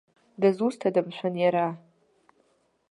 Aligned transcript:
Дызусҭада, 0.41 1.01
мшәан, 1.07 1.35
иара? 1.43 1.67